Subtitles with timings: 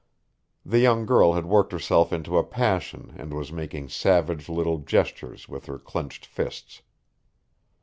[0.65, 5.47] The young girl had worked herself into a passion and was making savage little gestures
[5.47, 6.81] with her clenched fists.